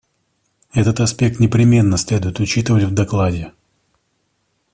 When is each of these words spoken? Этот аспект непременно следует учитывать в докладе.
Этот 0.73 0.99
аспект 0.99 1.39
непременно 1.39 1.95
следует 1.95 2.39
учитывать 2.39 2.85
в 2.85 2.91
докладе. 2.91 3.51